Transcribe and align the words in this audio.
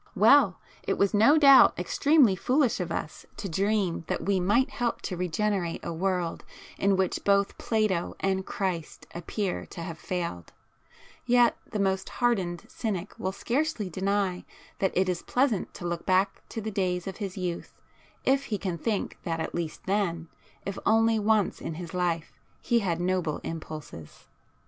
Well! 0.15 0.59
it 0.81 0.97
was 0.97 1.13
no 1.13 1.37
doubt 1.37 1.77
extremely 1.77 2.35
foolish 2.35 2.79
of 2.79 2.91
us 2.91 3.27
to 3.37 3.47
dream 3.47 4.03
that 4.07 4.25
we 4.25 4.39
might 4.39 4.71
help 4.71 5.03
to 5.03 5.15
regenerate 5.15 5.81
a 5.85 5.93
world 5.93 6.43
in 6.79 6.95
which 6.97 7.23
both 7.23 7.55
Plato 7.59 8.15
and 8.19 8.37
[p 8.37 8.37
9] 8.37 8.43
Christ 8.45 9.05
appear 9.13 9.67
to 9.67 9.81
have 9.83 9.99
failed,—yet 9.99 11.55
the 11.69 11.77
most 11.79 12.09
hardened 12.17 12.65
cynic 12.67 13.13
will 13.19 13.31
scarcely 13.31 13.91
deny 13.91 14.43
that 14.79 14.97
it 14.97 15.07
is 15.07 15.21
pleasant 15.21 15.71
to 15.75 15.85
look 15.85 16.03
back 16.03 16.41
to 16.49 16.61
the 16.61 16.71
days 16.71 17.05
of 17.05 17.17
his 17.17 17.37
youth 17.37 17.75
if 18.25 18.45
he 18.45 18.57
can 18.57 18.79
think 18.79 19.19
that 19.21 19.39
at 19.39 19.53
least 19.53 19.81
then, 19.85 20.29
if 20.65 20.79
only 20.83 21.19
once 21.19 21.61
in 21.61 21.75
his 21.75 21.93
life, 21.93 22.39
he 22.59 22.79
had 22.79 22.99
noble 22.99 23.37
impulses. 23.43 24.25